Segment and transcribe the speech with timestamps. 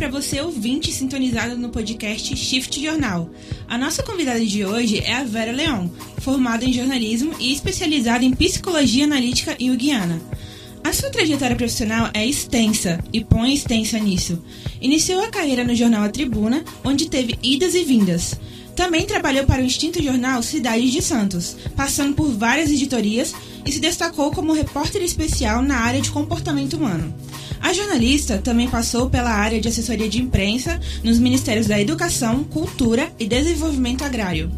[0.00, 3.28] para você ouvinte sintonizado no podcast Shift Jornal.
[3.68, 8.30] A nossa convidada de hoje é a Vera Leão, formada em jornalismo e especializada em
[8.30, 10.18] psicologia analítica e Guiana.
[10.82, 14.42] A sua trajetória profissional é extensa e põe extensa nisso.
[14.80, 18.40] Iniciou a carreira no jornal A Tribuna, onde teve idas e vindas.
[18.80, 23.78] Também trabalhou para o extinto jornal Cidade de Santos, passando por várias editorias e se
[23.78, 27.14] destacou como repórter especial na área de comportamento humano.
[27.60, 33.12] A jornalista também passou pela área de assessoria de imprensa nos Ministérios da Educação, Cultura
[33.18, 34.50] e Desenvolvimento Agrário.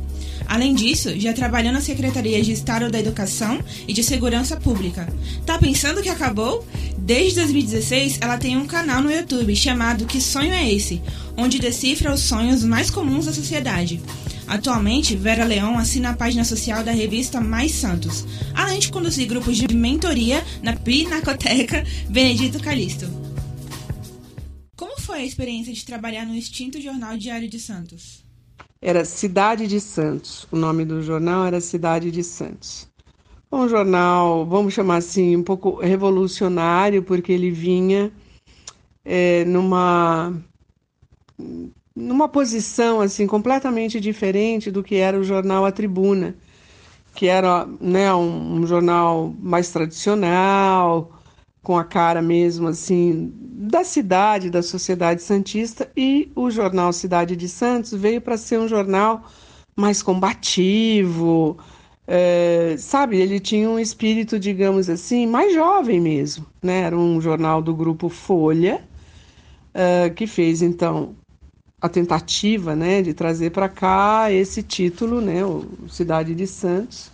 [0.46, 5.12] Além disso, já trabalhou na Secretaria de Estado da Educação e de Segurança Pública.
[5.44, 6.64] Tá pensando que acabou?
[6.96, 11.02] Desde 2016, ela tem um canal no YouTube chamado Que Sonho é Esse?,
[11.36, 14.00] onde decifra os sonhos mais comuns da sociedade.
[14.46, 19.56] Atualmente, Vera Leão assina a página social da revista Mais Santos, além de conduzir grupos
[19.56, 23.06] de mentoria na Pinacoteca Benedito Calixto.
[24.76, 28.24] Como foi a experiência de trabalhar no extinto jornal Diário de Santos?
[28.80, 30.46] Era Cidade de Santos.
[30.50, 32.88] O nome do jornal era Cidade de Santos.
[33.50, 38.10] Um jornal, vamos chamar assim, um pouco revolucionário, porque ele vinha
[39.04, 40.34] é, numa
[41.94, 46.34] numa posição assim completamente diferente do que era o jornal A Tribuna,
[47.14, 51.12] que era né, um, um jornal mais tradicional,
[51.62, 57.48] com a cara mesmo assim da cidade, da sociedade santista, e o jornal Cidade de
[57.48, 59.24] Santos veio para ser um jornal
[59.76, 61.56] mais combativo,
[62.06, 63.18] é, sabe?
[63.18, 66.80] Ele tinha um espírito, digamos assim, mais jovem mesmo, né?
[66.82, 68.84] Era um jornal do grupo Folha,
[69.72, 71.14] é, que fez então
[71.82, 77.10] a tentativa né, de trazer para cá esse título, né, o Cidade de Santos,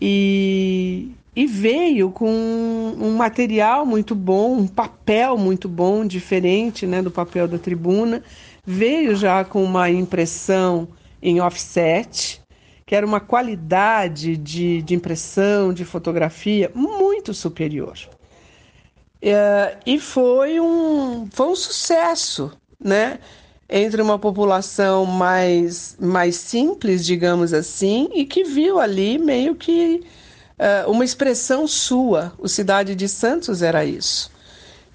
[0.00, 2.26] e, e veio com
[2.98, 8.22] um material muito bom, um papel muito bom, diferente né, do papel da tribuna,
[8.64, 10.88] veio já com uma impressão
[11.20, 12.40] em offset,
[12.86, 17.98] que era uma qualidade de, de impressão, de fotografia muito superior.
[19.20, 22.50] É, e foi um, foi um sucesso
[22.84, 23.18] né?
[23.76, 30.00] Entre uma população mais, mais simples, digamos assim, e que viu ali meio que
[30.60, 32.32] uh, uma expressão sua.
[32.38, 34.30] O Cidade de Santos era isso.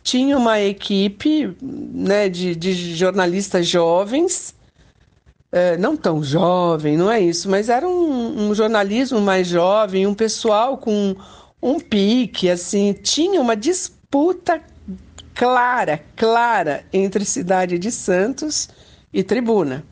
[0.01, 4.55] Tinha uma equipe né, de, de jornalistas jovens,
[5.51, 10.13] uh, não tão jovem, não é isso, mas era um, um jornalismo mais jovem, um
[10.13, 11.17] pessoal com
[11.61, 14.61] um pique, assim, tinha uma disputa
[15.39, 18.67] clara, clara entre Cidade de Santos
[19.13, 19.85] e Tribuna.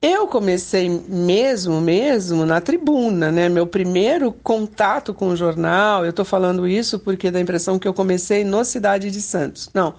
[0.00, 3.46] Eu comecei mesmo, mesmo na tribuna, né?
[3.50, 7.86] Meu primeiro contato com o jornal, eu estou falando isso porque dá a impressão que
[7.86, 9.68] eu comecei no Cidade de Santos.
[9.74, 9.94] Não,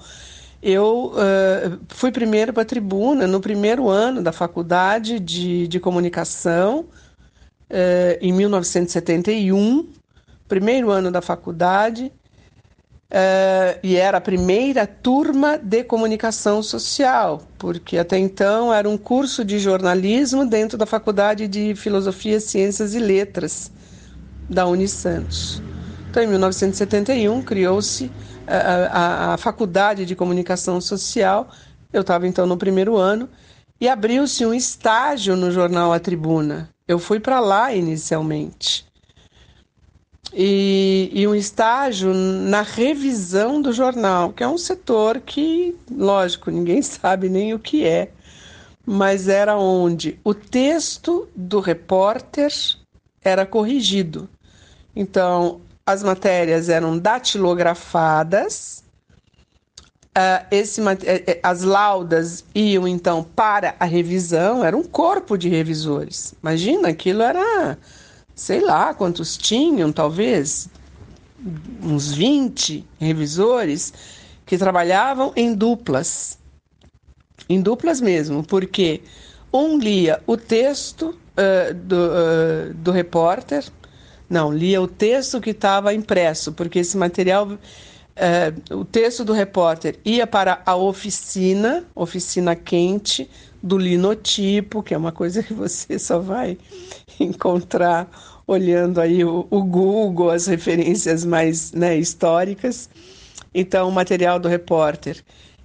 [0.64, 6.88] eu uh, fui primeiro para a tribuna no primeiro ano da faculdade de, de comunicação,
[7.70, 9.88] uh, em 1971,
[10.48, 12.12] primeiro ano da faculdade,
[13.12, 19.46] Uh, e era a primeira turma de comunicação social, porque até então era um curso
[19.46, 23.72] de jornalismo dentro da Faculdade de Filosofia, Ciências e Letras
[24.50, 25.62] da Unisantos.
[26.10, 28.12] Então, em 1971, criou-se
[28.48, 31.50] a, a, a, Faculdade de Comunicação Social.
[31.94, 33.30] Eu estava então no primeiro ano
[33.80, 36.70] e abriu-se um estágio no jornal A Tribuna.
[36.88, 38.86] Eu fui para lá inicialmente
[40.36, 46.82] e, e, um estágio na revisão do jornal, que é um setor que, lógico, ninguém
[46.84, 48.12] sabe nem o que é,
[48.86, 52.52] mas era onde o texto do repórter
[53.24, 54.30] era corrigido.
[54.94, 58.84] Então, as matérias eram datilografadas,
[60.18, 65.48] uh, esse, eh, eh, as laudas iam então para a revisão, era um corpo de
[65.48, 66.34] revisores.
[66.42, 67.78] Imagina, aquilo era
[68.36, 70.70] sei lá quantos tinham, talvez
[71.82, 73.94] uns 20 revisores
[74.46, 76.38] que trabalhavam em duplas.
[77.48, 79.02] Em duplas mesmo, porque
[79.54, 83.64] um lia o texto uh, do, uh, do repórter,
[84.30, 90.00] não, lia o texto que estava impresso, porque esse material, uh, o texto do repórter
[90.04, 93.30] ia para a oficina, oficina quente,
[93.62, 96.58] do linotipo, que é uma coisa que você só vai
[97.20, 98.10] encontrar
[98.48, 102.90] olhando aí o, o Google, as referências mais né, históricas.
[103.54, 105.24] Então, o material do repórter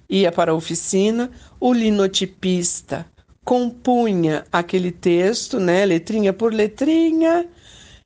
[0.09, 3.05] ia para a oficina, o linotipista
[3.43, 7.47] compunha aquele texto, né, letrinha por letrinha,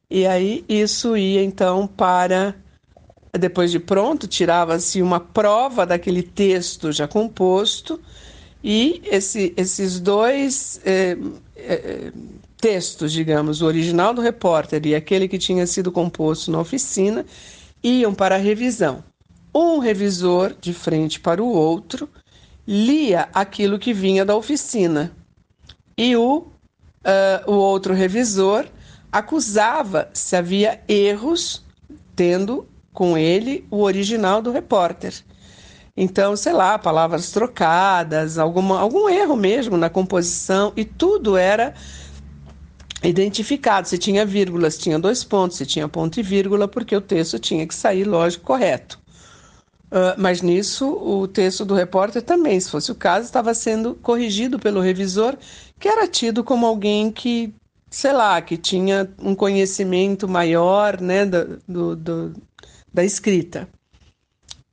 [0.09, 2.55] e aí isso ia então para
[3.37, 7.99] depois de pronto, tirava-se uma prova daquele texto já composto
[8.67, 11.15] e esse, esses dois é,
[11.55, 12.11] é,
[12.57, 17.23] textos, digamos, o original do repórter e aquele que tinha sido composto na oficina,
[17.83, 19.03] iam para a revisão.
[19.53, 22.09] Um revisor, de frente para o outro,
[22.67, 25.15] lia aquilo que vinha da oficina
[25.95, 26.47] e o, uh,
[27.45, 28.65] o outro revisor
[29.11, 31.63] acusava se havia erros,
[32.15, 35.13] tendo com ele o original do repórter.
[35.97, 41.73] Então, sei lá, palavras trocadas, alguma, algum erro mesmo na composição, e tudo era
[43.01, 43.87] identificado.
[43.87, 47.39] Se tinha vírgula, se tinha dois pontos, se tinha ponto e vírgula, porque o texto
[47.39, 48.99] tinha que sair, lógico, correto.
[49.85, 54.59] Uh, mas nisso, o texto do repórter também, se fosse o caso, estava sendo corrigido
[54.59, 55.37] pelo revisor,
[55.79, 57.53] que era tido como alguém que,
[57.89, 62.33] sei lá, que tinha um conhecimento maior né, do, do, do
[62.93, 63.69] da escrita.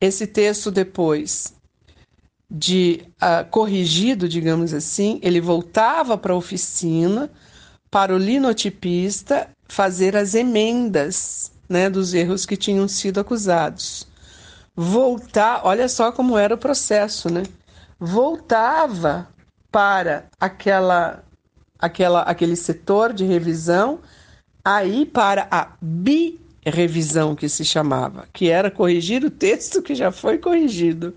[0.02, 1.54] Esse texto, depois
[2.50, 7.31] de uh, corrigido, digamos assim, ele voltava para a oficina
[7.88, 14.08] para o linotipista fazer as emendas né, dos erros que tinham sido acusados.
[14.75, 17.44] Voltar, olha só como era o processo, né?
[17.96, 19.28] Voltava
[19.70, 21.22] para aquela,
[21.78, 24.00] aquela, aquele setor de revisão,
[24.64, 25.69] aí para a
[26.64, 31.14] bi-revisão que se chamava, que era corrigir o texto que já foi corrigido.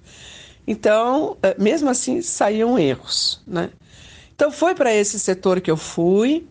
[0.68, 3.69] Então, eh, mesmo assim, saíam erros, né?
[4.33, 6.47] Então, foi para esse setor que eu fui,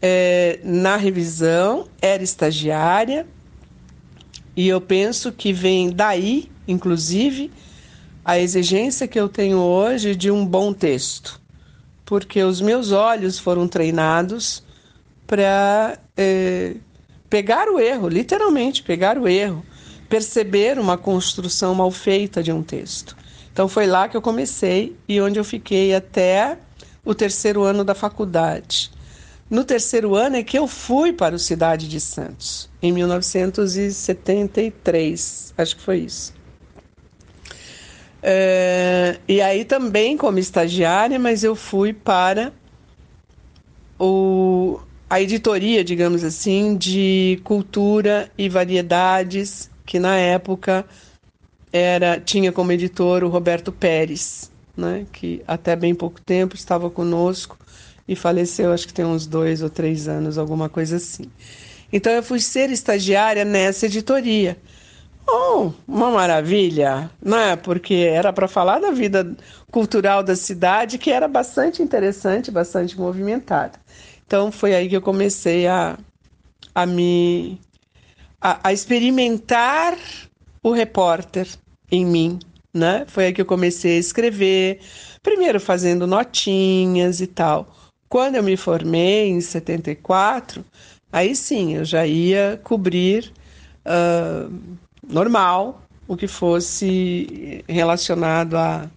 [0.00, 3.26] é, na revisão, era estagiária,
[4.56, 7.50] e eu penso que vem daí, inclusive,
[8.24, 11.40] a exigência que eu tenho hoje de um bom texto,
[12.04, 14.62] porque os meus olhos foram treinados
[15.26, 16.76] para é,
[17.30, 19.64] pegar o erro, literalmente pegar o erro,
[20.08, 23.16] perceber uma construção mal feita de um texto.
[23.52, 26.58] Então foi lá que eu comecei e onde eu fiquei até
[27.04, 28.90] o terceiro ano da faculdade.
[29.48, 35.76] No terceiro ano é que eu fui para o Cidade de Santos, em 1973, acho
[35.76, 36.34] que foi isso.
[38.22, 42.52] É, e aí também como estagiária, mas eu fui para
[43.98, 44.78] o,
[45.10, 50.86] a editoria, digamos assim, de cultura e variedades, que na época
[51.72, 57.58] era tinha como editor o Roberto Pérez, né, que até bem pouco tempo estava conosco
[58.06, 61.24] e faleceu, acho que tem uns dois ou três anos, alguma coisa assim.
[61.92, 64.56] Então eu fui ser estagiária nessa editoria.
[65.28, 67.56] Oh, uma maravilha, né?
[67.56, 69.36] Porque era para falar da vida
[69.70, 73.78] cultural da cidade, que era bastante interessante, bastante movimentada.
[74.30, 75.98] Então foi aí que eu comecei a,
[76.72, 77.58] a me
[78.40, 79.98] a, a experimentar
[80.62, 81.48] o repórter
[81.90, 82.38] em mim,
[82.72, 83.04] né?
[83.08, 84.78] Foi aí que eu comecei a escrever,
[85.20, 87.74] primeiro fazendo notinhas e tal.
[88.08, 90.64] Quando eu me formei, em 74,
[91.10, 93.32] aí sim, eu já ia cobrir
[93.84, 94.78] uh,
[95.08, 98.88] normal o que fosse relacionado a,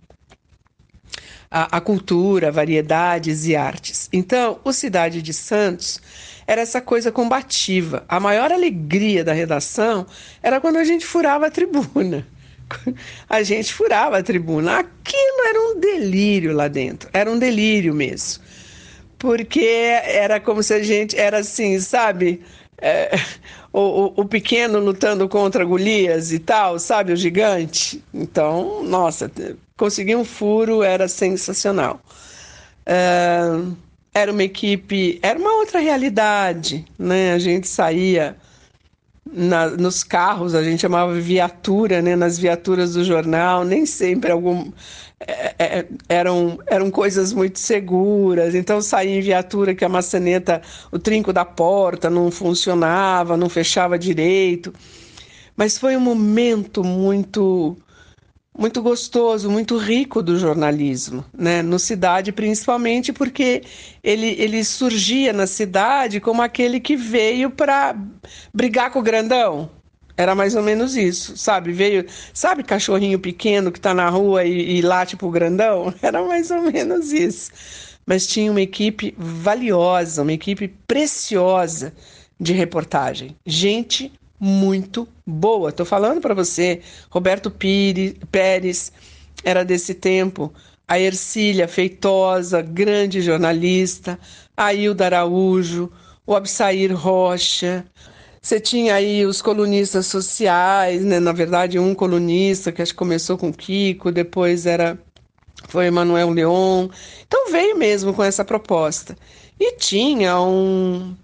[1.53, 4.09] a, a, cultura, variedades e artes.
[4.11, 6.01] Então, o Cidade de Santos
[6.47, 8.03] era essa coisa combativa.
[8.09, 10.07] A maior alegria da redação
[10.41, 12.27] era quando a gente furava a tribuna.
[13.29, 14.79] A gente furava a tribuna.
[14.79, 18.41] Aquilo era um delírio lá dentro, era um delírio mesmo
[19.24, 19.62] porque
[20.03, 22.41] era como se a gente era assim, sabe?
[22.77, 23.12] É,
[23.72, 27.13] o, o, pequeno lutando contra Golias e tal, sabe?
[27.13, 28.03] O gigante.
[28.13, 29.31] Então, nossa,
[29.77, 32.01] conseguir um furo era sensacional.
[32.86, 33.42] É,
[34.13, 37.34] era uma equipe, era uma outra realidade, né?
[37.34, 38.36] A gente saía
[39.32, 42.15] na, nos carros, a gente chamava viatura, né?
[42.15, 44.72] Nas viaturas do jornal, nem sempre algum
[45.27, 48.53] é, é, eram, eram coisas muito seguras.
[48.56, 50.62] Então saía em viatura que a maçaneta,
[50.92, 54.74] o trinco da porta não funcionava, não fechava direito.
[55.56, 57.77] Mas foi um momento muito
[58.57, 61.62] muito gostoso, muito rico do jornalismo, né?
[61.62, 63.63] No cidade principalmente porque
[64.03, 67.95] ele, ele surgia na cidade como aquele que veio para
[68.53, 69.69] brigar com o grandão,
[70.15, 71.72] era mais ou menos isso, sabe?
[71.72, 75.93] Veio, sabe cachorrinho pequeno que tá na rua e, e late pro grandão?
[76.01, 77.51] Era mais ou menos isso.
[78.05, 81.93] Mas tinha uma equipe valiosa, uma equipe preciosa
[82.39, 83.36] de reportagem.
[83.45, 84.12] Gente
[84.43, 85.71] muito boa.
[85.71, 88.91] Tô falando para você, Roberto Pires, Pérez
[89.43, 90.53] era desse tempo,
[90.88, 94.19] a Ercília Feitosa, grande jornalista,
[94.55, 95.89] a Hilda Araújo,
[96.27, 97.85] o Absair Rocha,
[98.41, 101.19] Você tinha aí os colunistas sociais, né?
[101.19, 105.00] Na verdade, um colunista que acho que começou com Kiko, depois era
[105.69, 106.89] foi Emanuel Leon.
[107.25, 109.17] Então veio mesmo com essa proposta.
[109.59, 111.15] E tinha um,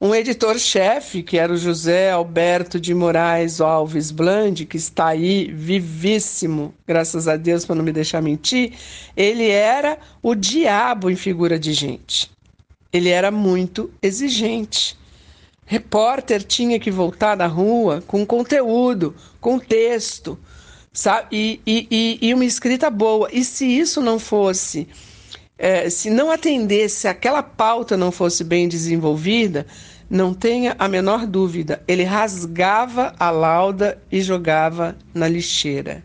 [0.00, 6.72] um editor-chefe, que era o José Alberto de Moraes Alves Blandi, que está aí vivíssimo,
[6.86, 8.72] graças a Deus, para não me deixar mentir.
[9.14, 12.30] Ele era o diabo em figura de gente.
[12.90, 14.98] Ele era muito exigente.
[15.66, 20.38] Repórter tinha que voltar da rua com conteúdo, com texto,
[20.94, 21.60] sabe?
[21.66, 23.28] E, e, e uma escrita boa.
[23.30, 24.88] E se isso não fosse,
[25.62, 29.66] é, se não atendesse, se aquela pauta não fosse bem desenvolvida,
[30.08, 36.02] não tenha a menor dúvida, ele rasgava a lauda e jogava na lixeira.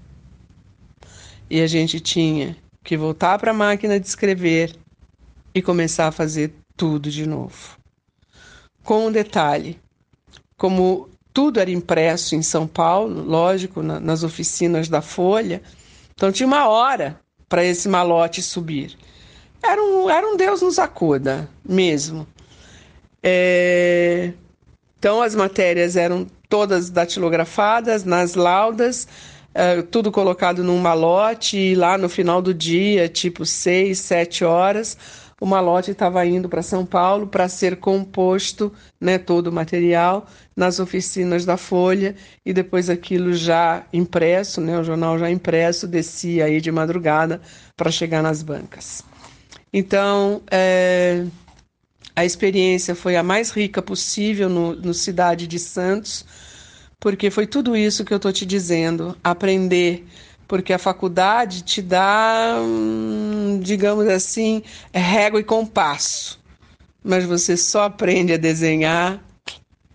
[1.50, 4.75] E a gente tinha que voltar para a máquina de escrever
[5.53, 7.77] e começar a fazer tudo de novo.
[8.83, 9.79] Com um detalhe:
[10.57, 15.62] como tudo era impresso em São Paulo, lógico, na, nas oficinas da Folha.
[16.13, 18.97] Então tinha uma hora para esse malote subir.
[19.67, 22.27] Era um, era um Deus nos acuda, mesmo.
[23.22, 24.31] É...
[25.00, 29.07] Então as matérias eram todas datilografadas nas laudas,
[29.53, 34.98] é, tudo colocado num malote, e lá no final do dia, tipo seis, sete horas,
[35.39, 40.79] o malote estava indo para São Paulo para ser composto, né, todo o material, nas
[40.79, 46.62] oficinas da Folha e depois aquilo já impresso, né, o jornal já impresso, descia aí
[46.62, 47.41] de madrugada
[47.75, 49.03] para chegar nas bancas.
[49.77, 51.25] Então, é,
[52.15, 56.25] a experiência foi a mais rica possível no, no Cidade de Santos,
[56.98, 60.08] porque foi tudo isso que eu estou te dizendo, aprender
[60.48, 64.63] porque a faculdade te dá, hum, digamos assim,
[64.94, 66.39] régua e compasso,
[67.03, 69.22] mas você só aprende a desenhar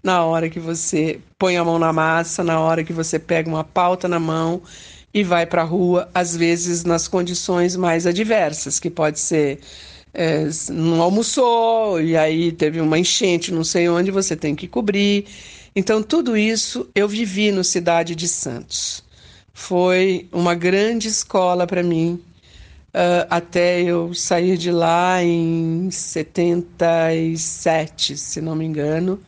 [0.03, 3.65] na hora que você põe a mão na massa, na hora que você pega uma
[3.65, 4.61] pauta na mão
[5.13, 9.61] e vai para a rua, às vezes nas condições mais adversas, que pode ser
[10.13, 15.27] é, não almoçou e aí teve uma enchente, não sei onde, você tem que cobrir.
[15.75, 19.05] Então, tudo isso eu vivi no Cidade de Santos
[19.61, 22.15] foi uma grande escola para mim,
[22.95, 29.21] uh, até eu sair de lá em 77, se não me engano.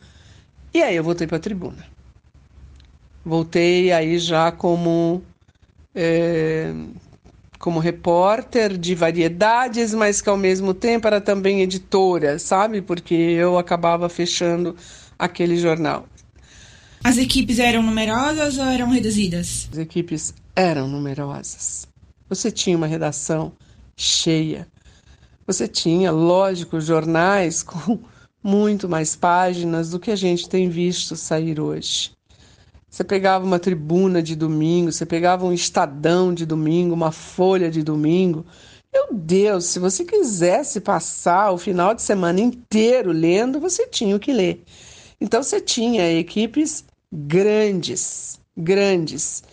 [0.73, 1.85] E aí eu voltei para a tribuna.
[3.23, 5.21] Voltei aí já como,
[5.95, 6.73] é,
[7.59, 12.81] como repórter de variedades, mas que ao mesmo tempo era também editora, sabe?
[12.81, 14.75] Porque eu acabava fechando
[15.17, 16.05] aquele jornal.
[17.03, 19.69] As equipes eram numerosas ou eram reduzidas?
[19.71, 21.87] As equipes eram numerosas.
[22.29, 23.51] Você tinha uma redação
[23.95, 24.67] cheia.
[25.45, 27.99] Você tinha, lógico, jornais com
[28.41, 32.11] muito mais páginas do que a gente tem visto sair hoje.
[32.93, 37.81] Você pegava uma tribuna de domingo, você pegava um estadão de domingo, uma folha de
[37.81, 38.45] domingo.
[38.93, 44.19] Meu Deus, se você quisesse passar o final de semana inteiro lendo, você tinha o
[44.19, 44.63] que ler.
[45.19, 49.43] Então você tinha equipes grandes, grandes.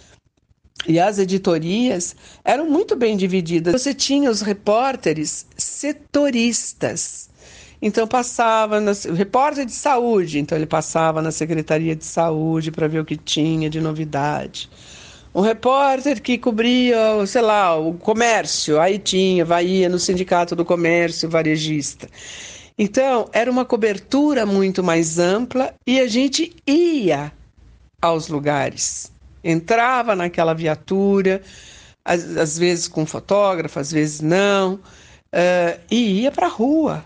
[0.86, 3.72] E as editorias eram muito bem divididas.
[3.72, 7.29] Você tinha os repórteres setoristas.
[7.82, 13.00] Então passava no repórter de saúde, então ele passava na Secretaria de Saúde para ver
[13.00, 14.68] o que tinha de novidade.
[15.34, 21.28] Um repórter que cobria, sei lá, o comércio, aí tinha, vai no Sindicato do Comércio
[21.28, 22.08] Varejista.
[22.76, 27.32] Então, era uma cobertura muito mais ampla e a gente ia
[28.02, 29.12] aos lugares.
[29.44, 31.42] Entrava naquela viatura,
[32.04, 37.04] às, às vezes com fotógrafo, às vezes não, uh, e ia para a rua.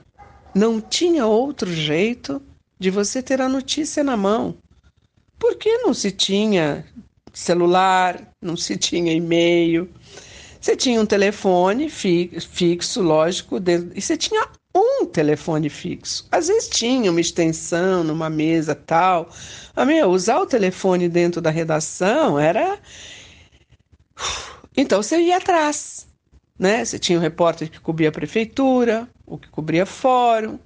[0.55, 2.41] Não tinha outro jeito
[2.79, 4.57] de você ter a notícia na mão.
[5.39, 6.87] Porque não se tinha
[7.33, 9.89] celular, não se tinha e-mail.
[10.61, 13.59] Você tinha um telefone fixo, lógico,
[13.95, 16.27] e você tinha um telefone fixo.
[16.31, 19.29] Às vezes tinha uma extensão numa mesa tal.
[19.75, 22.79] Mas, meu, usar o telefone dentro da redação era.
[24.77, 26.07] Então você ia atrás.
[26.59, 26.85] Né?
[26.85, 30.59] Você tinha um repórter que cobria a prefeitura, o que cobria fórum,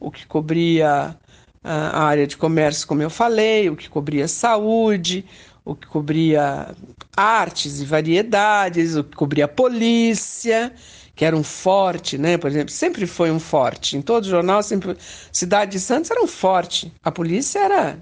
[0.00, 1.16] o que cobria
[1.62, 5.24] a área de comércio, como eu falei, o que cobria saúde,
[5.64, 6.74] o que cobria
[7.16, 10.72] artes e variedades, o que cobria polícia
[11.18, 12.38] que era um forte, né?
[12.38, 13.96] Por exemplo, sempre foi um forte.
[13.96, 14.96] Em todo jornal, sempre
[15.32, 16.92] Cidade de Santos era um forte.
[17.02, 17.98] A polícia era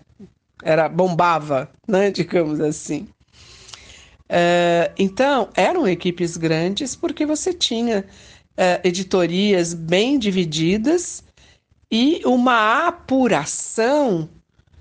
[0.63, 2.11] era bombava, né?
[2.13, 3.09] Digamos assim.
[4.29, 8.05] Uh, então eram equipes grandes porque você tinha
[8.59, 11.23] uh, editorias bem divididas
[11.91, 14.29] e uma apuração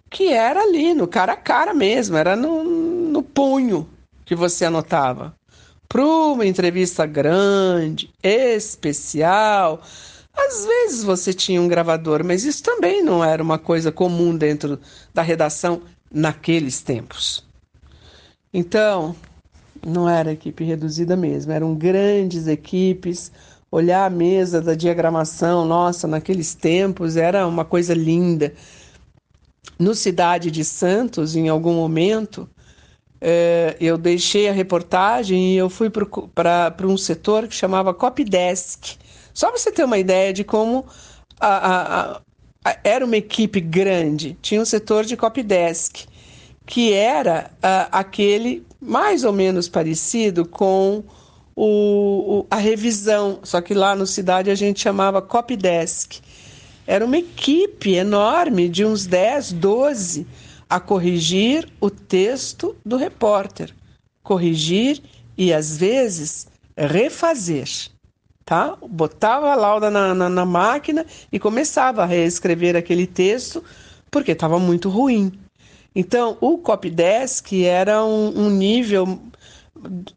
[0.09, 3.87] que era ali, no cara a cara mesmo, era no, no punho
[4.25, 5.35] que você anotava.
[5.87, 9.81] Para uma entrevista grande, especial,
[10.33, 14.79] às vezes você tinha um gravador, mas isso também não era uma coisa comum dentro
[15.13, 17.45] da redação naqueles tempos.
[18.53, 19.15] Então,
[19.85, 23.31] não era equipe reduzida mesmo, eram grandes equipes.
[23.71, 28.53] Olhar a mesa da diagramação, nossa, naqueles tempos era uma coisa linda.
[29.77, 32.49] No Cidade de Santos, em algum momento,
[33.19, 38.97] é, eu deixei a reportagem e eu fui para um setor que chamava Copydesk.
[39.33, 40.85] Só para você ter uma ideia de como
[41.39, 42.21] a, a,
[42.63, 44.37] a, era uma equipe grande.
[44.41, 46.05] Tinha um setor de Copydesk,
[46.65, 47.51] que era
[47.91, 51.03] aquele mais ou menos parecido com
[51.55, 56.19] o, o, a revisão, só que lá no Cidade a gente chamava Copydesk.
[56.85, 60.27] Era uma equipe enorme de uns 10, 12
[60.69, 63.73] a corrigir o texto do repórter.
[64.21, 65.01] Corrigir
[65.37, 67.69] e, às vezes, refazer.
[68.43, 68.77] Tá?
[68.87, 73.63] Botava a lauda na, na, na máquina e começava a reescrever aquele texto
[74.11, 75.31] porque estava muito ruim.
[75.95, 79.19] Então, o copydesk era um, um nível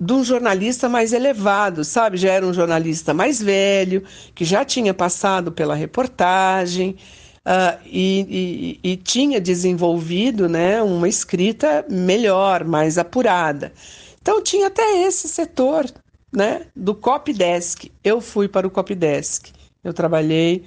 [0.00, 2.16] de um jornalista mais elevado, sabe?
[2.16, 4.02] Já era um jornalista mais velho,
[4.34, 6.96] que já tinha passado pela reportagem
[7.46, 13.72] uh, e, e, e, tinha desenvolvido né, uma escrita melhor, mais apurada.
[14.20, 15.86] Então, tinha até esse setor
[16.32, 17.90] né, do copydesk.
[18.02, 19.50] Eu fui para o copydesk.
[19.82, 20.64] Eu trabalhei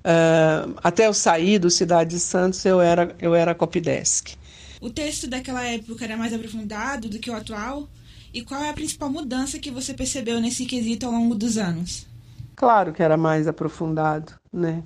[0.00, 4.36] uh, até eu sair do Cidade de Santos, eu era, eu era copydesk.
[4.84, 7.88] O texto daquela época era mais aprofundado do que o atual?
[8.34, 12.06] E qual é a principal mudança que você percebeu nesse quesito ao longo dos anos?
[12.54, 14.84] Claro que era mais aprofundado, né?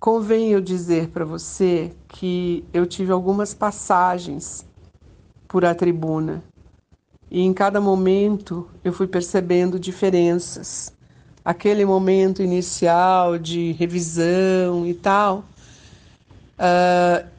[0.00, 4.66] Convém eu dizer para você que eu tive algumas passagens
[5.46, 6.42] por a tribuna
[7.30, 10.92] e em cada momento eu fui percebendo diferenças.
[11.44, 15.44] Aquele momento inicial de revisão e tal,
[16.58, 17.30] uh,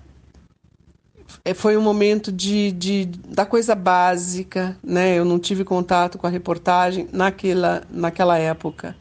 [1.45, 5.17] é, foi um momento de, de, da coisa básica, né?
[5.17, 8.95] Eu não tive contato com a reportagem naquela, naquela época.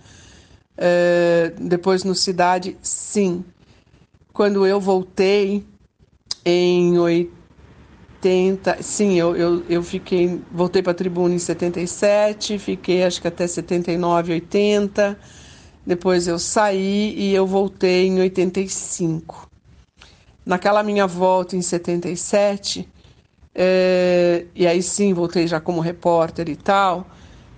[0.76, 3.44] É, depois no Cidade, sim.
[4.32, 5.64] Quando eu voltei
[6.44, 13.20] em 80, sim, eu, eu, eu fiquei, voltei para a tribuna em 77, fiquei acho
[13.20, 15.16] que até 79, 80.
[15.86, 19.51] Depois eu saí e eu voltei em 85
[20.44, 22.88] naquela minha volta em 77,
[23.54, 27.06] é, e aí sim voltei já como repórter e tal,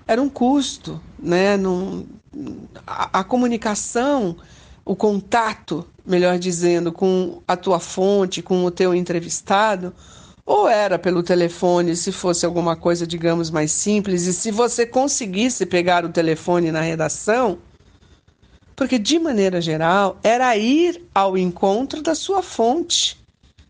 [0.06, 1.56] era um custo, né?
[1.56, 2.06] Num,
[2.86, 4.36] a, a comunicação,
[4.84, 9.94] o contato, melhor dizendo, com a tua fonte, com o teu entrevistado,
[10.44, 15.64] ou era pelo telefone, se fosse alguma coisa, digamos, mais simples, e se você conseguisse
[15.64, 17.58] pegar o telefone na redação,
[18.76, 23.16] porque, de maneira geral, era ir ao encontro da sua fonte,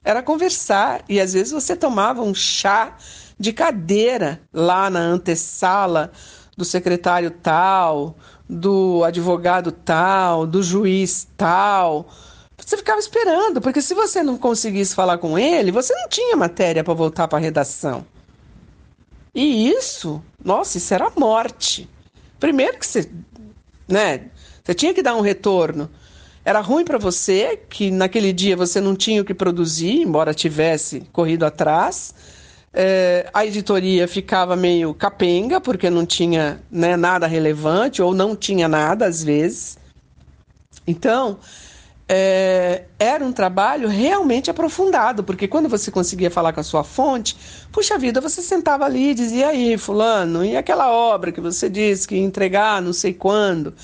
[0.02, 1.04] era conversar.
[1.08, 2.96] E às vezes você tomava um chá
[3.38, 6.12] de cadeira lá na antessala
[6.56, 8.16] do secretário tal,
[8.48, 12.08] do advogado tal, do juiz tal.
[12.56, 16.84] Você ficava esperando, porque se você não conseguisse falar com ele, você não tinha matéria
[16.84, 18.06] para voltar para a redação.
[19.34, 21.88] E isso, nossa, isso era morte.
[22.38, 23.10] Primeiro que você,
[23.88, 24.30] né,
[24.66, 25.90] você tinha que dar um retorno.
[26.42, 31.00] Era ruim para você, que naquele dia você não tinha o que produzir, embora tivesse
[31.12, 32.14] corrido atrás.
[32.72, 38.66] É, a editoria ficava meio capenga, porque não tinha né, nada relevante, ou não tinha
[38.66, 39.76] nada, às vezes.
[40.86, 41.38] Então,
[42.08, 47.36] é, era um trabalho realmente aprofundado, porque quando você conseguia falar com a sua fonte,
[47.70, 52.08] puxa vida, você sentava ali e dizia: aí, Fulano, e aquela obra que você disse
[52.08, 53.74] que ia entregar não sei quando?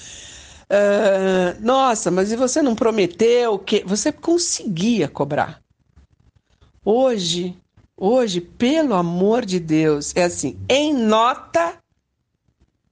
[0.71, 5.61] Uh, nossa, mas e você não prometeu que você conseguia cobrar?
[6.85, 7.57] Hoje,
[7.97, 11.77] hoje, pelo amor de Deus, é assim, em nota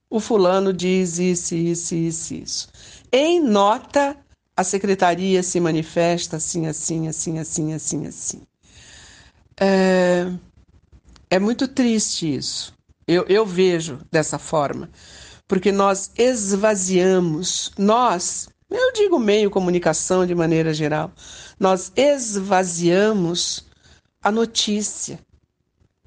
[0.09, 2.67] o fulano diz isso, isso, isso, isso.
[3.11, 4.17] Em nota
[4.57, 8.41] a secretaria se manifesta assim, assim, assim, assim, assim, assim.
[9.57, 10.25] É,
[11.29, 12.73] é muito triste isso.
[13.07, 14.89] Eu, eu vejo dessa forma
[15.49, 21.11] porque nós esvaziamos, nós, eu digo meio comunicação de maneira geral,
[21.59, 23.65] nós esvaziamos
[24.21, 25.19] a notícia.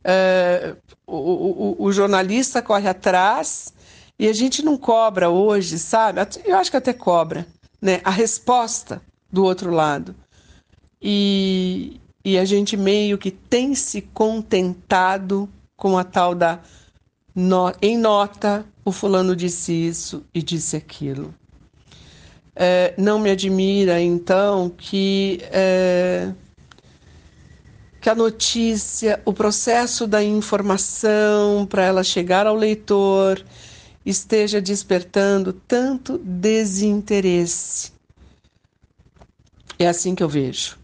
[0.05, 3.73] É, o, o, o, jornalista corre atrás
[4.17, 6.21] e a gente não cobra hoje, sabe?
[6.45, 7.45] Eu acho que até cobra,
[7.81, 8.01] né?
[8.05, 10.15] A resposta do outro lado.
[11.01, 16.61] e, e a gente meio que tem se contentado com a tal da
[17.35, 21.35] no, em nota o fulano disse isso e disse aquilo.
[22.55, 26.33] É, não me admira então que é,
[28.01, 33.43] que a notícia, o processo da informação para ela chegar ao leitor
[34.05, 37.93] esteja despertando tanto desinteresse.
[39.79, 40.82] É assim que eu vejo.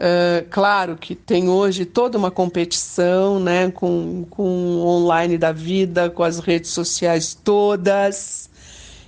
[0.00, 6.22] Uh, claro que tem hoje toda uma competição né, com, com online da vida, com
[6.22, 8.48] as redes sociais todas.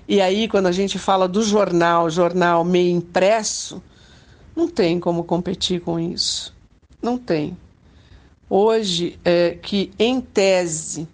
[0.06, 3.82] E aí, quando a gente fala do jornal, jornal meio impresso,
[4.54, 6.54] não tem como competir com isso.
[7.02, 7.56] Não tem.
[8.48, 11.08] Hoje, é, que em tese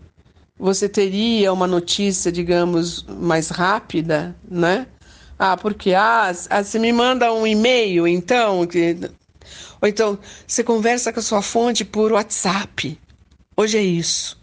[0.59, 4.87] você teria uma notícia, digamos, mais rápida, né?
[5.39, 9.11] Ah, porque ah, você me manda um e-mail, então, que...
[9.81, 12.99] ou então você conversa com a sua fonte por WhatsApp.
[13.57, 14.41] Hoje é isso.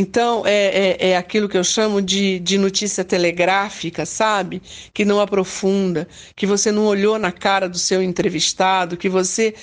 [0.00, 4.62] Então, é, é, é, aquilo que eu chamo de, de notícia telegráfica, sabe?
[4.94, 9.54] Que não aprofunda, que você não olhou na cara do seu entrevistado, que você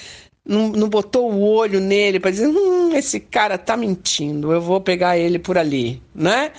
[0.45, 4.81] não, não botou o olho nele para dizer, hum, esse cara tá mentindo, eu vou
[4.81, 6.51] pegar ele por ali, né?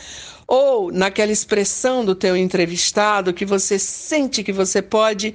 [0.47, 5.35] Ou naquela expressão do teu entrevistado que você sente que você pode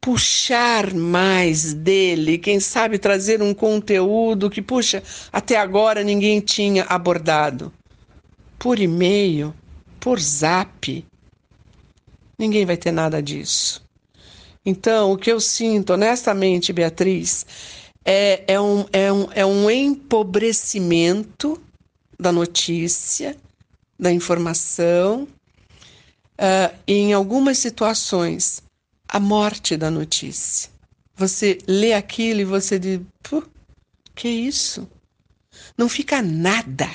[0.00, 7.72] puxar mais dele, quem sabe trazer um conteúdo que, puxa, até agora ninguém tinha abordado.
[8.58, 9.54] Por e-mail,
[9.98, 11.04] por zap,
[12.38, 13.84] ninguém vai ter nada disso.
[14.64, 17.46] Então, o que eu sinto, honestamente, Beatriz,
[18.04, 21.60] é, é, um, é, um, é um empobrecimento
[22.18, 23.36] da notícia,
[23.98, 25.26] da informação,
[26.34, 28.62] uh, em algumas situações,
[29.08, 30.70] a morte da notícia.
[31.16, 33.00] Você lê aquilo e você diz:
[34.14, 34.88] que isso?
[35.76, 36.88] Não fica nada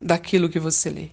[0.00, 1.10] daquilo que você lê.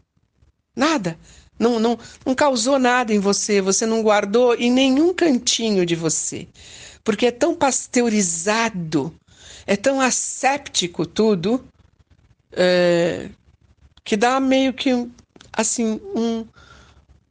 [0.76, 1.18] Nada
[1.62, 6.48] não, não, não causou nada em você, você não guardou em nenhum cantinho de você.
[7.04, 9.14] Porque é tão pasteurizado,
[9.68, 11.64] é tão asséptico tudo,
[12.52, 13.30] é,
[14.04, 15.08] que dá meio que
[15.54, 16.48] assim um,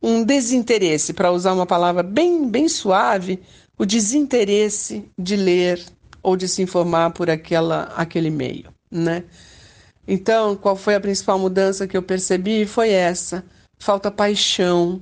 [0.02, 3.40] um desinteresse, para usar uma palavra bem, bem suave,
[3.78, 5.82] o desinteresse de ler
[6.22, 9.24] ou de se informar por aquela, aquele meio, né?
[10.06, 12.66] Então, qual foi a principal mudança que eu percebi?
[12.66, 13.44] Foi essa
[13.78, 15.00] falta paixão,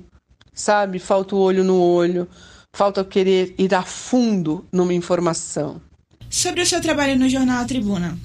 [0.53, 0.99] sabe?
[0.99, 2.27] Falta o olho no olho,
[2.73, 5.81] falta querer ir a fundo numa informação.
[6.29, 8.17] Sobre o seu trabalho no jornal Tribuna,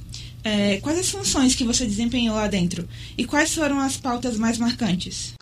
[0.45, 4.59] é, quais as funções que você desempenhou lá dentro e quais foram as pautas mais
[4.59, 5.35] marcantes?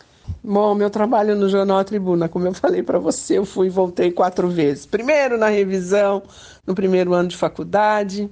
[0.44, 4.10] Bom, meu trabalho no Jornal Tribuna, como eu falei para você, eu fui e voltei
[4.10, 4.84] quatro vezes.
[4.84, 6.20] Primeiro na revisão,
[6.66, 8.28] no primeiro ano de faculdade.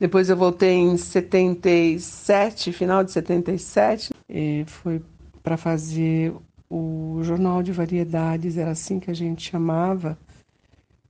[0.00, 4.12] Depois eu voltei em 77, final de 77.
[4.28, 5.00] E foi
[5.44, 6.34] para fazer
[6.68, 10.18] o Jornal de Variedades, era assim que a gente chamava,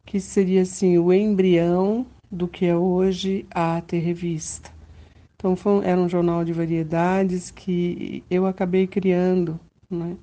[0.04, 4.77] que seria assim o embrião do que é hoje a AT Revista.
[5.38, 10.16] Então foi, era um jornal de variedades que eu acabei criando, né?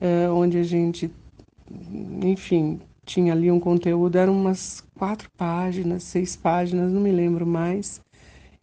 [0.00, 1.10] É, onde a gente,
[2.24, 8.00] enfim, tinha ali um conteúdo, eram umas quatro páginas, seis páginas, não me lembro mais,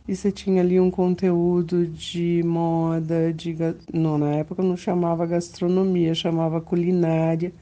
[0.05, 3.55] e você tinha ali um conteúdo de moda, de
[3.93, 7.53] não, na época não chamava gastronomia, chamava culinária,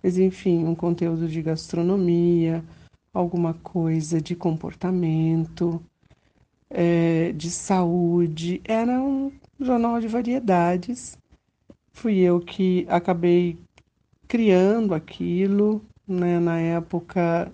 [0.00, 2.64] mas enfim, um conteúdo de gastronomia,
[3.12, 5.82] alguma coisa de comportamento,
[6.70, 8.60] é, de saúde.
[8.64, 11.18] Era um jornal de variedades.
[11.92, 13.58] Fui eu que acabei
[14.28, 16.38] criando aquilo, né?
[16.38, 17.52] Na época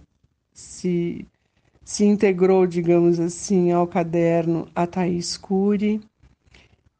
[0.53, 1.27] se
[1.85, 6.01] se integrou, digamos assim, ao caderno a Thaís Cury,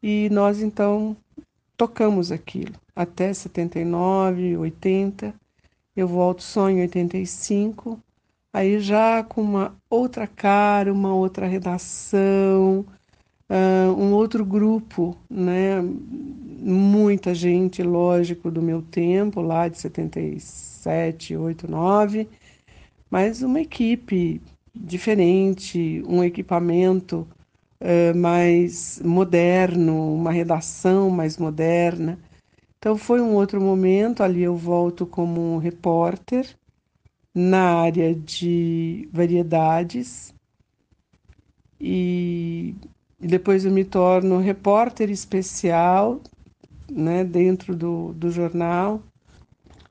[0.01, 1.15] e nós então
[1.75, 5.33] tocamos aquilo até 79, 80.
[5.95, 7.99] Eu volto só em 85,
[8.57, 12.85] aí já com uma outra cara, uma outra redação,
[13.49, 15.81] uh, um outro grupo, né?
[16.59, 22.27] Muita gente, lógico, do meu tempo, lá de 77, 8, 9,
[23.11, 24.41] mas uma equipe
[24.75, 27.27] diferente, um equipamento
[27.81, 32.17] uh, mais moderno, uma redação mais moderna.
[32.79, 36.55] Então foi um outro momento, ali eu volto como repórter
[37.39, 40.33] na área de variedades
[41.79, 42.75] e,
[43.19, 46.19] depois eu me torno repórter especial
[46.89, 49.03] né, dentro do, do jornal.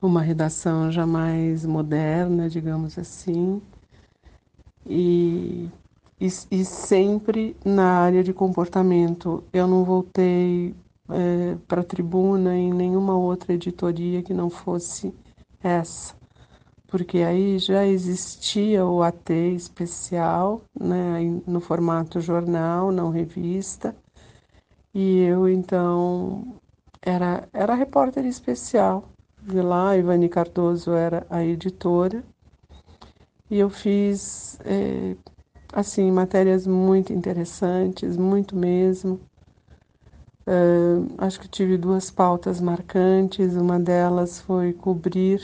[0.01, 3.61] uma redação já mais moderna, digamos assim,
[4.85, 5.69] e,
[6.19, 9.41] e, e sempre na área de comportamento.
[9.53, 10.75] Eu não voltei
[11.09, 15.13] é, para a tribuna em nenhuma outra editoria que não fosse
[15.63, 16.16] essa,
[16.87, 23.95] porque aí já existia o AT especial, né, no formato jornal, não revista,
[24.93, 26.55] e eu então
[27.01, 29.09] era, era repórter especial
[29.41, 32.23] de lá, Ivani Cardoso era a editora,
[33.49, 35.15] e eu fiz é,
[35.71, 39.19] assim matérias muito interessantes, muito mesmo.
[40.45, 43.55] Uh, acho que tive duas pautas marcantes.
[43.55, 45.41] Uma delas foi cobrir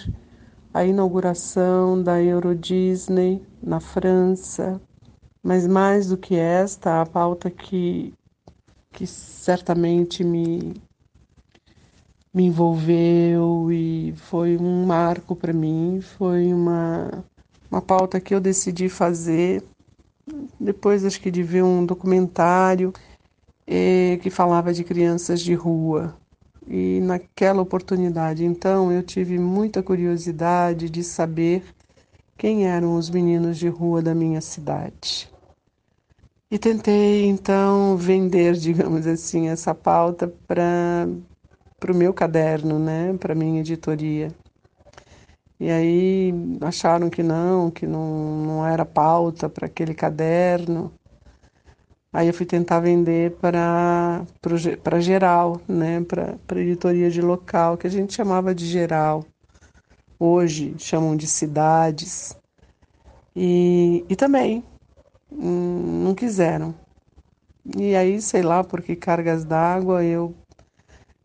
[0.73, 4.81] a inauguração da Euro Disney na França,
[5.43, 8.13] mas mais do que esta, a pauta que,
[8.91, 10.73] que certamente me,
[12.33, 17.23] me envolveu e foi um marco para mim, foi uma,
[17.69, 19.63] uma pauta que eu decidi fazer
[20.59, 22.93] depois acho que de ver um documentário
[23.67, 26.15] eh, que falava de crianças de rua.
[26.67, 31.63] E naquela oportunidade, então, eu tive muita curiosidade de saber
[32.38, 35.30] quem eram os meninos de rua da minha cidade.
[36.52, 41.08] E tentei, então, vender, digamos assim, essa pauta para
[41.89, 44.34] o meu caderno, né, para minha editoria.
[45.60, 50.91] E aí acharam que não, que não, não era pauta para aquele caderno.
[52.13, 54.23] Aí eu fui tentar vender para
[54.84, 59.26] para geral, né, para editoria de local, que a gente chamava de geral.
[60.19, 62.38] Hoje chamam de cidades.
[63.36, 64.63] E, e também
[65.32, 66.76] hum, não quiseram.
[67.76, 70.36] E aí, sei lá, por que cargas d'água, eu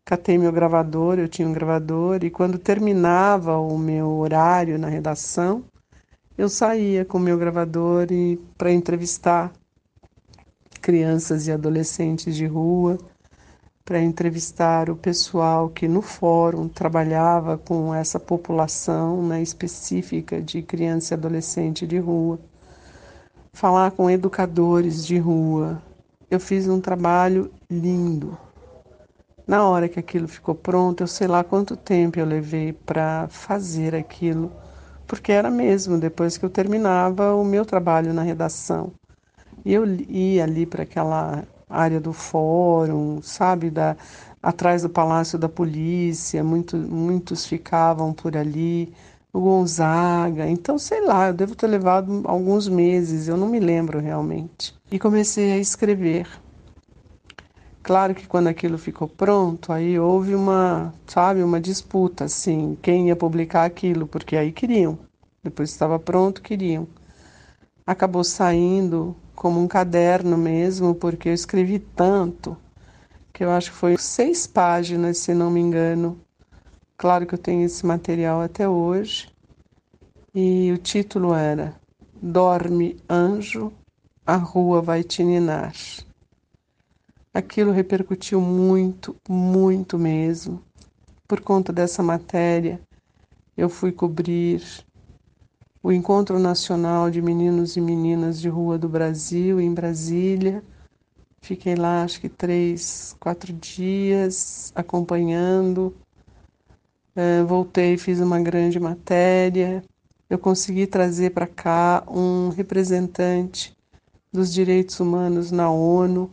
[0.03, 5.63] catei meu gravador, eu tinha um gravador, e quando terminava o meu horário na redação,
[6.35, 8.07] eu saía com o meu gravador
[8.57, 9.53] para entrevistar
[10.89, 12.97] crianças e adolescentes de rua,
[13.85, 21.13] para entrevistar o pessoal que no fórum trabalhava com essa população né, específica de criança
[21.13, 22.39] e adolescente de rua,
[23.53, 25.79] falar com educadores de rua.
[26.27, 28.35] Eu fiz um trabalho lindo
[29.45, 33.93] na hora que aquilo ficou pronto, eu sei lá quanto tempo eu levei para fazer
[33.93, 34.51] aquilo,
[35.05, 38.91] porque era mesmo depois que eu terminava o meu trabalho na redação.
[39.65, 43.95] E eu ia ali para aquela área do fórum, sabe, da
[44.41, 48.93] atrás do Palácio da Polícia, muito, muitos ficavam por ali,
[49.33, 50.47] o Gonzaga.
[50.47, 54.73] Então, sei lá, eu devo ter levado alguns meses, eu não me lembro realmente.
[54.91, 56.27] E comecei a escrever.
[57.83, 63.15] Claro que quando aquilo ficou pronto, aí houve uma, sabe, uma disputa, assim, quem ia
[63.15, 64.97] publicar aquilo, porque aí queriam.
[65.43, 66.87] Depois estava pronto, queriam.
[67.87, 72.57] Acabou saindo como um caderno mesmo, porque eu escrevi tanto,
[73.31, 76.19] que eu acho que foi seis páginas, se não me engano.
[76.97, 79.29] Claro que eu tenho esse material até hoje.
[80.35, 81.73] E o título era
[82.21, 83.71] Dorme Anjo,
[84.25, 85.73] a rua vai te ninar.
[87.33, 90.61] Aquilo repercutiu muito, muito mesmo.
[91.25, 92.81] Por conta dessa matéria,
[93.55, 94.61] eu fui cobrir
[95.89, 100.63] o Encontro Nacional de Meninos e Meninas de Rua do Brasil, em Brasília.
[101.41, 105.95] Fiquei lá, acho que três, quatro dias acompanhando.
[107.15, 109.83] É, voltei, fiz uma grande matéria.
[110.29, 113.75] Eu consegui trazer para cá um representante
[114.31, 116.29] dos direitos humanos na ONU,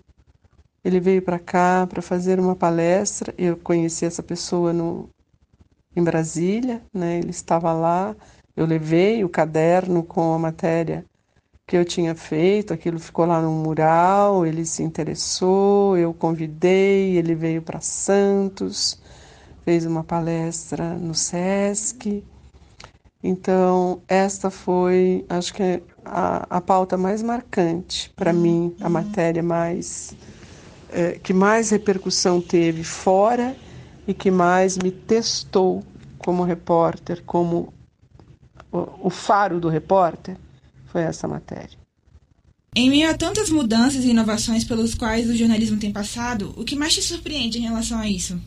[0.84, 3.34] ele veio para cá para fazer uma palestra.
[3.38, 5.08] Eu conheci essa pessoa no,
[5.96, 7.20] em Brasília, né?
[7.20, 8.14] Ele estava lá.
[8.56, 11.04] Eu levei o caderno com a matéria
[11.66, 17.34] que eu tinha feito, aquilo ficou lá no mural, ele se interessou, eu convidei, ele
[17.34, 19.00] veio para Santos,
[19.64, 22.24] fez uma palestra no SESC.
[23.22, 30.14] Então, esta foi, acho que, a, a pauta mais marcante para mim, a matéria mais
[30.92, 33.56] é, que mais repercussão teve fora
[34.06, 35.82] e que mais me testou
[36.18, 37.74] como repórter, como
[38.70, 40.36] o, o faro do repórter,
[40.86, 41.78] foi essa matéria.
[42.74, 46.76] Em meio a tantas mudanças e inovações pelos quais o jornalismo tem passado, o que
[46.76, 48.38] mais te surpreende em relação a isso?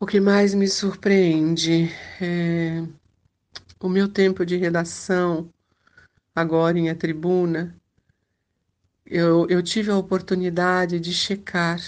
[0.00, 2.82] O que mais me surpreende é
[3.78, 5.48] o meu tempo de redação,
[6.34, 7.74] agora em A Tribuna,
[9.04, 11.78] eu, eu tive a oportunidade de checar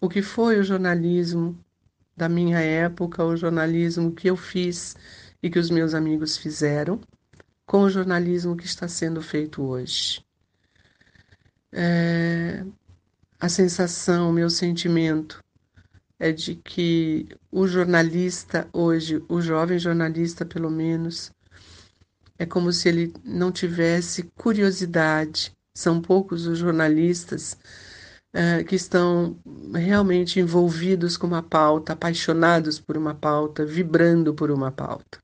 [0.00, 1.58] o que foi o jornalismo
[2.16, 4.96] da minha época, o jornalismo que eu fiz
[5.42, 7.00] e que os meus amigos fizeram,
[7.66, 10.24] com o jornalismo que está sendo feito hoje.
[11.72, 12.64] É,
[13.38, 15.42] a sensação, o meu sentimento
[16.18, 21.30] é de que o jornalista hoje, o jovem jornalista pelo menos,
[22.38, 25.52] é como se ele não tivesse curiosidade.
[25.74, 27.56] São poucos os jornalistas
[28.34, 29.38] uh, que estão
[29.74, 35.20] realmente envolvidos com uma pauta, apaixonados por uma pauta, vibrando por uma pauta.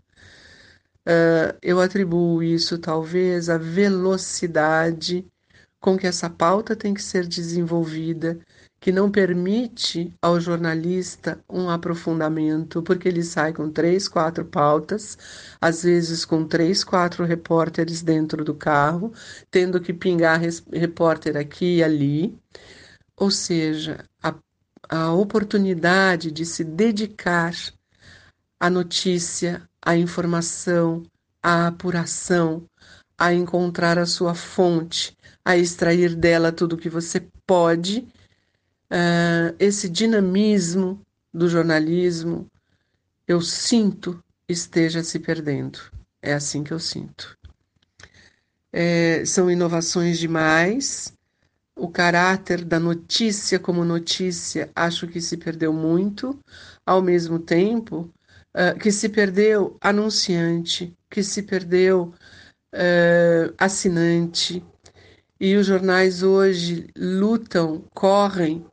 [1.06, 5.26] Uh, eu atribuo isso talvez à velocidade
[5.78, 8.38] com que essa pauta tem que ser desenvolvida
[8.84, 15.16] que não permite ao jornalista um aprofundamento, porque ele sai com três, quatro pautas,
[15.58, 19.10] às vezes com três, quatro repórteres dentro do carro,
[19.50, 20.38] tendo que pingar
[20.70, 22.38] repórter aqui e ali.
[23.16, 24.34] Ou seja, a,
[24.88, 27.54] a oportunidade de se dedicar
[28.60, 31.02] à notícia, à informação,
[31.42, 32.64] à apuração,
[33.18, 38.08] a encontrar a sua fonte, a extrair dela tudo o que você pode
[38.90, 41.00] uh, esse dinamismo
[41.32, 42.46] do jornalismo,
[43.26, 45.80] eu sinto esteja se perdendo.
[46.22, 47.36] É assim que eu sinto.
[48.72, 51.12] É, são inovações demais.
[51.76, 56.38] O caráter da notícia como notícia acho que se perdeu muito.
[56.86, 58.10] Ao mesmo tempo
[58.54, 62.12] uh, que se perdeu anunciante, que se perdeu
[62.74, 64.62] uh, assinante.
[65.40, 68.64] E os jornais hoje lutam, correm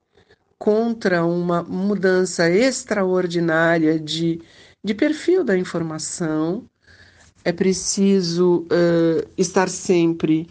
[0.58, 4.40] contra uma mudança extraordinária de,
[4.84, 6.64] de perfil da informação.
[7.44, 10.48] É preciso uh, estar sempre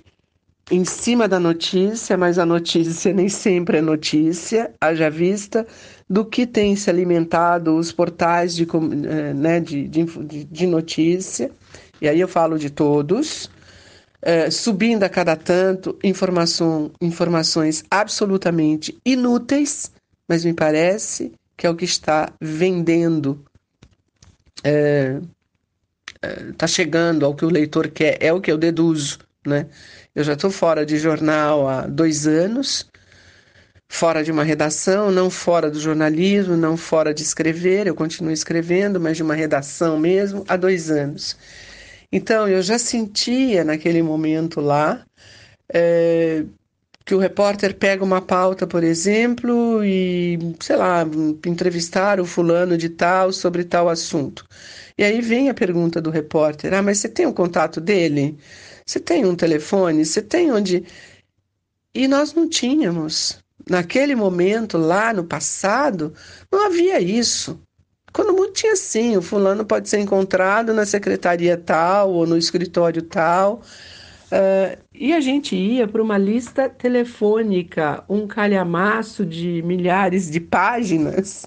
[0.71, 5.67] em cima da notícia, mas a notícia nem sempre é notícia, haja vista
[6.11, 8.67] do que tem se alimentado os portais de,
[9.37, 11.53] né, de, de, de notícia,
[12.03, 19.93] e aí eu falo de todos, uh, subindo a cada tanto informação, informações absolutamente inúteis,
[20.29, 23.45] mas me parece que é o que está vendendo,
[24.57, 25.21] está é,
[26.23, 29.19] é, tá chegando ao que o leitor quer, é o que eu deduzo.
[29.47, 29.67] Né?
[30.15, 32.90] Eu já estou fora de jornal há dois anos,
[33.91, 39.01] fora de uma redação, não fora do jornalismo, não fora de escrever, eu continuo escrevendo,
[39.01, 41.37] mas de uma redação mesmo, há dois anos.
[42.11, 45.05] Então, eu já sentia naquele momento lá
[45.73, 46.45] é,
[47.05, 51.05] que o repórter pega uma pauta, por exemplo, e, sei lá,
[51.45, 54.47] entrevistar o fulano de tal sobre tal assunto.
[54.97, 58.39] E aí vem a pergunta do repórter: ah, mas você tem o contato dele?
[58.87, 60.05] Você tem um telefone?
[60.05, 60.85] Você tem onde.
[61.95, 63.43] E nós não tínhamos.
[63.71, 66.13] Naquele momento, lá no passado,
[66.51, 67.63] não havia isso.
[68.13, 73.01] Quando muito tinha sim, o fulano pode ser encontrado na secretaria tal ou no escritório
[73.01, 73.63] tal.
[74.27, 81.45] Uh, e a gente ia para uma lista telefônica, um calhamaço de milhares de páginas.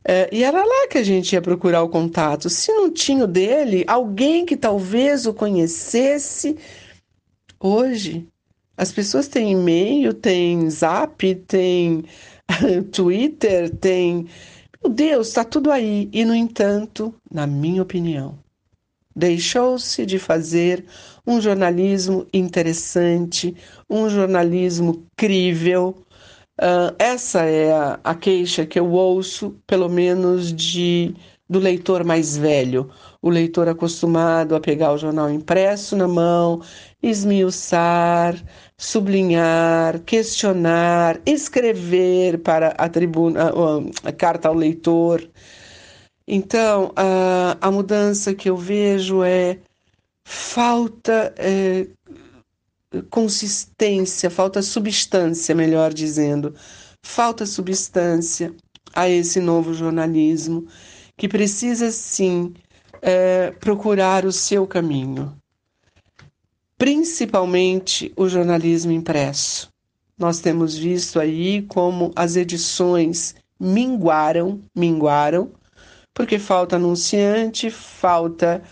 [0.00, 2.50] Uh, e era lá que a gente ia procurar o contato.
[2.50, 6.56] Se não tinha o dele, alguém que talvez o conhecesse.
[7.60, 8.26] Hoje,
[8.76, 12.04] as pessoas têm e-mail, têm zap, têm
[12.92, 14.26] Twitter, têm.
[14.82, 16.08] Meu Deus, está tudo aí.
[16.12, 18.38] E, no entanto, na minha opinião,
[19.14, 20.84] deixou-se de fazer
[21.26, 23.56] um jornalismo interessante,
[23.88, 25.96] um jornalismo crível.
[26.60, 31.14] Uh, essa é a, a, queixa que eu ouço, pelo menos de
[31.48, 36.62] do leitor mais velho, o leitor acostumado a pegar o jornal impresso na mão,
[37.02, 38.42] esmiuçar,
[38.78, 45.28] sublinhar, questionar, escrever para a tribuna, a, a carta ao leitor.
[46.26, 49.58] Então, a, a mudança que eu vejo é
[50.24, 51.86] falta é,
[53.10, 56.54] consistência, falta substância, melhor dizendo,
[57.02, 58.54] falta substância
[58.94, 60.66] a esse novo jornalismo
[61.16, 62.54] que precisa sim
[63.00, 65.36] é, procurar o seu caminho,
[66.76, 69.68] principalmente o jornalismo impresso.
[70.18, 75.50] Nós temos visto aí como as edições minguaram, minguaram,
[76.12, 78.62] porque falta anunciante, falta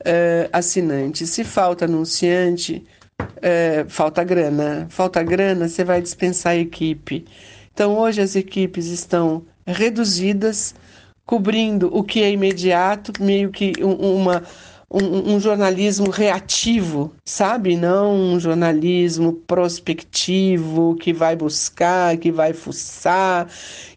[0.00, 1.26] uh, assinante.
[1.26, 2.84] Se falta anunciante,
[3.20, 4.86] uh, falta grana.
[4.90, 7.24] Falta grana, você vai dispensar a equipe.
[7.72, 10.74] Então, hoje as equipes estão reduzidas,
[11.24, 14.42] cobrindo o que é imediato, meio que uma,
[14.90, 17.76] um, um, jornalismo reativo, sabe?
[17.76, 23.48] Não um jornalismo prospectivo que vai buscar, que vai fuçar,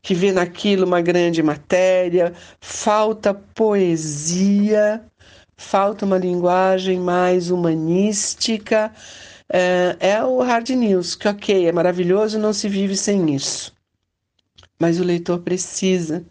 [0.02, 2.34] que vê naquilo uma grande matéria.
[2.62, 5.04] Falta poesia,
[5.58, 8.92] falta uma linguagem mais humanística.
[9.50, 13.74] É, é o hard news, que ok, é maravilhoso, não se vive sem isso.
[14.80, 16.24] Mas o leitor precisa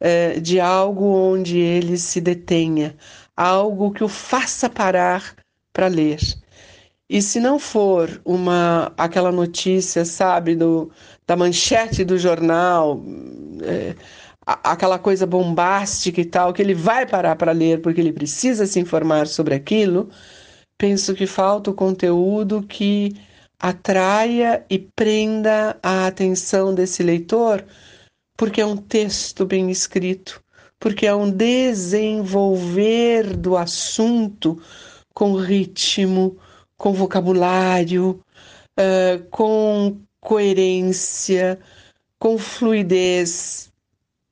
[0.00, 2.96] é, de algo onde ele se detenha,
[3.36, 5.34] algo que o faça parar
[5.72, 6.18] para ler.
[7.10, 10.90] E se não for uma aquela notícia, sabe, do,
[11.26, 13.02] da manchete do jornal,
[13.62, 13.94] é,
[14.46, 18.78] aquela coisa bombástica e tal, que ele vai parar para ler porque ele precisa se
[18.80, 20.10] informar sobre aquilo,
[20.78, 23.14] penso que falta o conteúdo que
[23.58, 27.64] atraia e prenda a atenção desse leitor,
[28.38, 30.40] porque é um texto bem escrito,
[30.78, 34.62] porque é um desenvolver do assunto
[35.12, 36.38] com ritmo,
[36.76, 38.22] com vocabulário,
[38.78, 41.58] uh, com coerência,
[42.16, 43.72] com fluidez.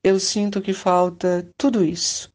[0.04, 2.32] Eu sinto que falta tudo isso.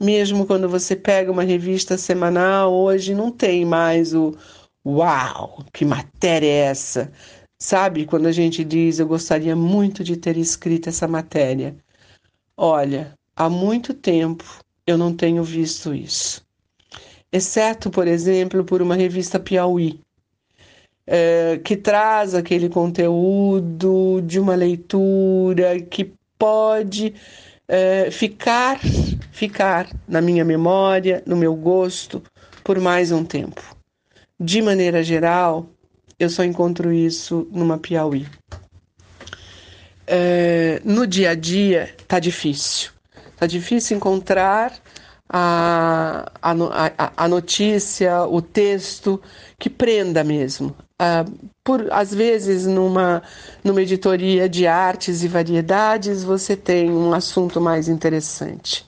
[0.00, 4.36] Mesmo quando você pega uma revista semanal, hoje não tem mais o
[4.84, 7.12] uau, que matéria é essa?
[7.60, 11.76] Sabe quando a gente diz eu gostaria muito de ter escrito essa matéria?
[12.56, 14.44] Olha, Há muito tempo
[14.86, 16.42] eu não tenho visto isso.
[17.30, 20.00] Exceto, por exemplo, por uma revista Piauí,
[21.06, 27.14] é, que traz aquele conteúdo de uma leitura que pode
[27.68, 28.80] é, ficar,
[29.30, 32.22] ficar na minha memória, no meu gosto,
[32.64, 33.62] por mais um tempo.
[34.40, 35.66] De maneira geral,
[36.18, 38.26] eu só encontro isso numa Piauí.
[40.06, 42.90] É, no dia a dia, tá difícil.
[43.36, 44.72] Tá difícil encontrar
[45.28, 49.20] a, a, a notícia, o texto
[49.58, 50.74] que prenda mesmo.
[51.00, 53.22] Uh, por às vezes numa
[53.62, 58.86] numa editoria de artes e variedades você tem um assunto mais interessante.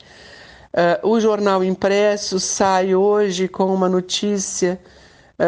[0.73, 4.81] Uh, o jornal impresso sai hoje com uma notícia,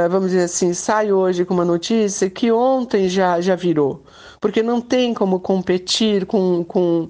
[0.09, 4.05] vamos dizer assim, sai hoje com uma notícia que ontem já já virou,
[4.41, 7.09] porque não tem como competir com, com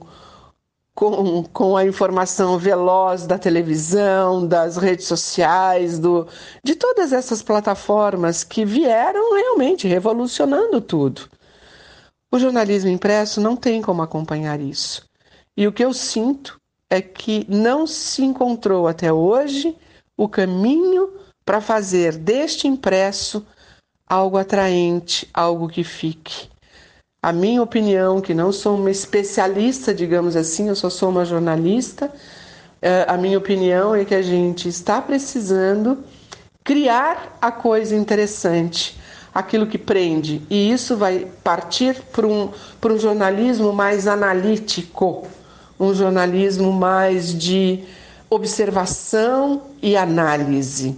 [1.01, 6.29] com, com a informação veloz da televisão, das redes sociais, do,
[6.63, 11.23] de todas essas plataformas que vieram realmente revolucionando tudo.
[12.31, 15.09] O jornalismo impresso não tem como acompanhar isso.
[15.57, 16.61] E o que eu sinto
[16.91, 19.77] é que não se encontrou até hoje
[20.17, 21.15] o caminho
[21.45, 23.45] para fazer deste impresso
[24.07, 26.49] algo atraente, algo que fique.
[27.23, 32.11] A minha opinião, que não sou uma especialista, digamos assim, eu só sou uma jornalista,
[32.83, 36.03] é, a minha opinião é que a gente está precisando
[36.65, 38.99] criar a coisa interessante,
[39.35, 40.43] aquilo que prende.
[40.49, 42.51] E isso vai partir para um,
[42.85, 45.29] um jornalismo mais analítico,
[45.79, 47.85] um jornalismo mais de
[48.31, 50.97] observação e análise.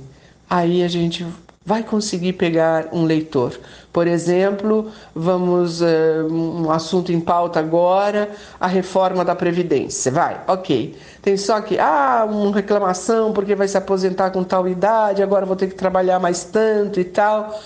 [0.53, 1.26] Aí a gente
[1.64, 3.59] vai conseguir pegar um leitor.
[3.90, 5.86] Por exemplo, vamos uh,
[6.30, 8.28] um assunto em pauta agora,
[8.61, 10.12] a reforma da previdência.
[10.12, 10.94] Vai, ok.
[11.22, 15.57] Tem só que ah, uma reclamação porque vai se aposentar com tal idade, agora vou
[15.57, 17.59] ter que trabalhar mais tanto e tal.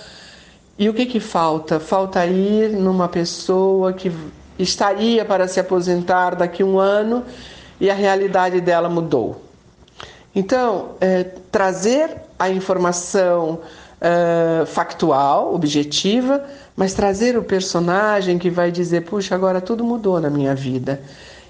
[0.79, 1.81] E o que que falta?
[1.81, 4.09] Falta ir numa pessoa que
[4.57, 7.25] estaria para se aposentar daqui um ano
[7.81, 9.41] e a realidade dela mudou.
[10.33, 13.61] Então, é, trazer a informação
[14.01, 16.43] uh, factual, objetiva,
[16.75, 21.01] mas trazer o personagem que vai dizer: puxa, agora tudo mudou na minha vida.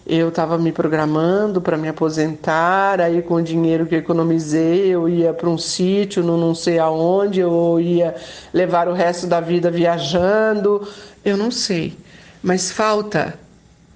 [0.10, 5.34] Eu estava me programando para me aposentar, aí com o dinheiro que economizei, eu ia
[5.34, 8.16] para um sítio, não, não sei aonde, eu ia
[8.54, 10.88] levar o resto da vida viajando.
[11.26, 11.98] Eu não sei.
[12.42, 13.38] Mas falta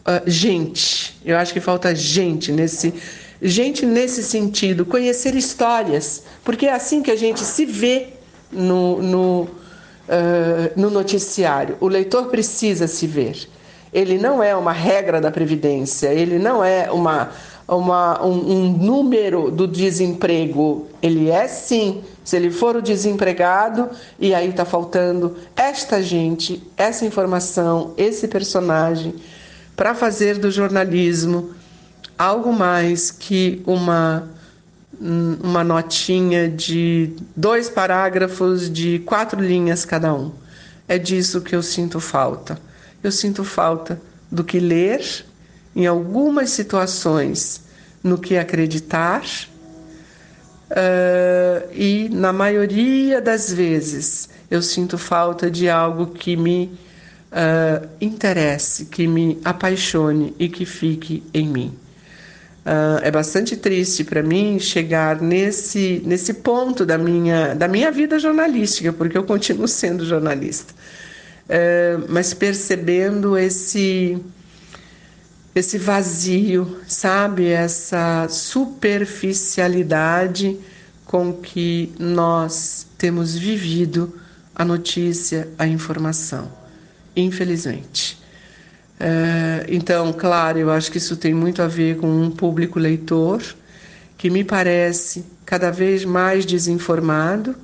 [0.02, 1.18] uh, gente.
[1.24, 2.94] Eu acho que falta gente nesse
[3.42, 8.10] gente nesse sentido, conhecer histórias, porque é assim que a gente se vê
[8.52, 9.50] no, no, uh,
[10.76, 11.78] no noticiário.
[11.80, 13.50] O leitor precisa se ver.
[13.92, 17.32] Ele não é uma regra da Previdência, ele não é uma,
[17.68, 20.88] uma, um, um número do desemprego.
[21.02, 23.90] Ele é sim, se ele for o desempregado
[24.20, 29.16] e aí está faltando esta gente, essa informação, esse personagem,
[29.76, 31.50] para fazer do jornalismo
[32.18, 34.30] algo mais que uma
[35.04, 40.32] uma notinha de dois parágrafos de quatro linhas cada um.
[40.88, 42.60] É disso que eu sinto falta.
[43.02, 44.00] Eu sinto falta
[44.30, 45.26] do que ler,
[45.76, 47.62] em algumas situações,
[48.04, 49.24] no que acreditar,
[50.72, 56.72] Uh, e na maioria das vezes eu sinto falta de algo que me
[57.34, 61.74] uh, interesse, que me apaixone e que fique em mim.
[62.64, 68.20] Uh, é bastante triste para mim chegar nesse, nesse ponto da minha, da minha vida
[68.20, 70.72] jornalística, porque eu continuo sendo jornalista,
[72.08, 74.22] mas percebendo esse
[75.54, 77.48] esse vazio, sabe?
[77.48, 80.58] Essa superficialidade
[81.06, 84.18] com que nós temos vivido
[84.56, 86.50] a notícia, a informação,
[87.16, 88.21] infelizmente.
[89.04, 93.42] É, então, claro, eu acho que isso tem muito a ver com um público leitor
[94.16, 97.56] que me parece cada vez mais desinformado,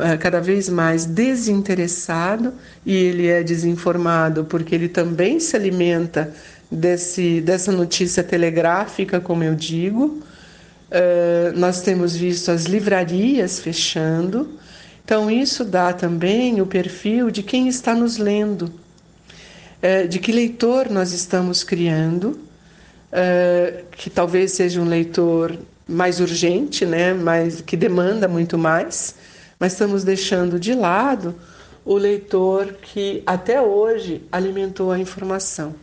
[0.00, 2.54] é, cada vez mais desinteressado,
[2.86, 6.32] e ele é desinformado porque ele também se alimenta
[6.70, 10.22] desse, dessa notícia telegráfica, como eu digo.
[10.90, 14.48] Uh, nós temos visto as livrarias fechando,
[15.04, 18.72] então isso dá também o perfil de quem está nos lendo,
[20.08, 22.38] de que leitor nós estamos criando,
[23.12, 29.14] uh, que talvez seja um leitor mais urgente, né, mais, que demanda muito mais,
[29.58, 31.34] mas estamos deixando de lado
[31.84, 35.74] o leitor que até hoje alimentou a informação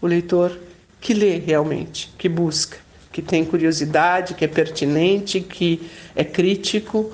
[0.00, 0.56] o leitor
[1.00, 2.78] que lê realmente, que busca,
[3.12, 7.12] que tem curiosidade, que é pertinente, que é crítico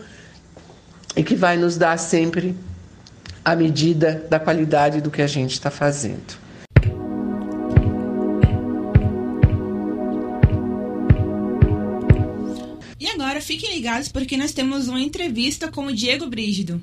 [1.16, 2.55] e que vai nos dar sempre
[3.45, 6.43] a medida da qualidade do que a gente está fazendo.
[12.99, 16.82] E agora fiquem ligados porque nós temos uma entrevista com o Diego Brígido.